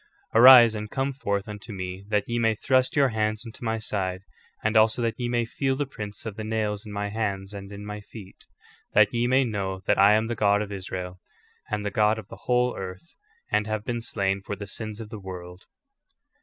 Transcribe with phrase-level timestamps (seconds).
[0.11, 3.77] *'''* Arise and come forth unto me that ye may thrust your hands into my
[3.77, 4.23] side,
[4.63, 7.71] and also that ye may feel the prints of the nails in my hands and
[7.71, 8.47] in my feet;
[8.95, 11.19] that ye may know that I am the God of Israel,
[11.69, 13.13] and the God of the whole earth,
[13.51, 15.65] and have been slain for the sins of the world.